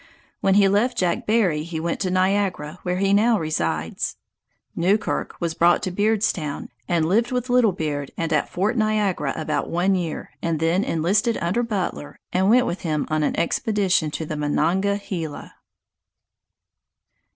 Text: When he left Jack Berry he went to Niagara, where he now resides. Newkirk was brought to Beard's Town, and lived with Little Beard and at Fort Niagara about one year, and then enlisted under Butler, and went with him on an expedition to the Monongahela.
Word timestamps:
When 0.39 0.55
he 0.55 0.67
left 0.67 0.97
Jack 0.97 1.27
Berry 1.27 1.61
he 1.61 1.79
went 1.79 1.99
to 1.99 2.09
Niagara, 2.09 2.79
where 2.81 2.97
he 2.97 3.13
now 3.13 3.37
resides. 3.37 4.15
Newkirk 4.75 5.35
was 5.39 5.53
brought 5.53 5.83
to 5.83 5.91
Beard's 5.91 6.33
Town, 6.33 6.69
and 6.87 7.05
lived 7.07 7.31
with 7.31 7.51
Little 7.51 7.71
Beard 7.71 8.09
and 8.17 8.33
at 8.33 8.49
Fort 8.49 8.75
Niagara 8.75 9.31
about 9.37 9.69
one 9.69 9.93
year, 9.93 10.31
and 10.41 10.59
then 10.59 10.83
enlisted 10.83 11.37
under 11.39 11.61
Butler, 11.61 12.17
and 12.33 12.49
went 12.49 12.65
with 12.65 12.81
him 12.81 13.05
on 13.11 13.21
an 13.21 13.37
expedition 13.39 14.09
to 14.09 14.25
the 14.25 14.35
Monongahela. 14.35 15.53